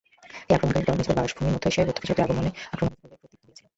[0.49, 3.67] এই আক্রমণকারীর দল নিজেদের বাসভূমি মধ্য-এশিয়ায় বৌদ্ধ প্রচারকদের আক্রমণে ইতঃপূর্বে ক্রোধদীপ্ত হইয়াছিল।